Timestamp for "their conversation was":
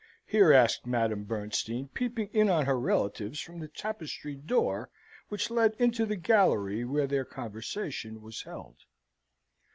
7.05-8.41